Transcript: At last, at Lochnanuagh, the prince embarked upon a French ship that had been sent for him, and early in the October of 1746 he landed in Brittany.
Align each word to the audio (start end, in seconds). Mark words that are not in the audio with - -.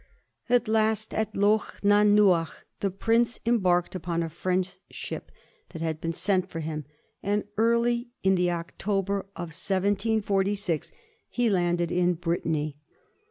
At 0.49 0.67
last, 0.67 1.13
at 1.13 1.35
Lochnanuagh, 1.35 2.63
the 2.79 2.89
prince 2.89 3.39
embarked 3.45 3.93
upon 3.93 4.23
a 4.23 4.29
French 4.29 4.79
ship 4.89 5.31
that 5.69 5.83
had 5.83 6.01
been 6.01 6.11
sent 6.11 6.49
for 6.49 6.59
him, 6.59 6.85
and 7.21 7.43
early 7.55 8.07
in 8.23 8.33
the 8.33 8.49
October 8.49 9.27
of 9.35 9.49
1746 9.53 10.91
he 11.29 11.51
landed 11.51 11.91
in 11.91 12.15
Brittany. 12.15 12.77